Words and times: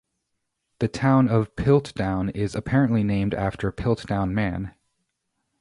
The 0.79 0.87
town 0.87 1.29
of 1.29 1.55
Piltdown 1.55 2.29
is 2.35 2.55
apparently 2.55 3.03
named 3.03 3.35
after 3.35 3.71
Piltdown 3.71 4.33
Man. 4.33 4.73